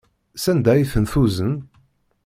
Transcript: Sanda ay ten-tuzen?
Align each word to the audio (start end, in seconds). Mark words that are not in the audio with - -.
Sanda 0.43 0.69
ay 0.73 0.83
ten-tuzen? 0.91 1.53